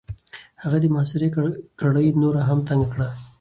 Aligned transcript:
هغه 0.63 0.77
د 0.81 0.85
محاصرې 0.93 1.29
کړۍ 1.81 2.07
نوره 2.21 2.41
هم 2.49 2.59
تنګ 2.67 2.83
کړه. 2.93 3.07